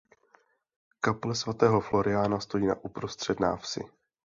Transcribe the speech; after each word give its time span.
Kaple 1.01 1.35
svatého 1.35 1.81
Floriána 1.81 2.39
stojí 2.39 2.67
na 2.67 2.75
uprostřed 2.83 3.39
návsi. 3.39 3.83